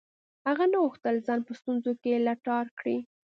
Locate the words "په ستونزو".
1.47-1.91